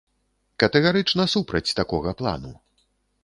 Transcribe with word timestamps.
Катэгарычна 0.63 1.25
супраць 1.35 1.75
такога 1.81 2.15
плану. 2.21 2.51